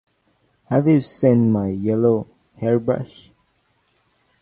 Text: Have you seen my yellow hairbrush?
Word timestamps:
Have 0.65 0.87
you 0.87 0.99
seen 1.01 1.51
my 1.51 1.67
yellow 1.67 2.25
hairbrush? 2.57 3.31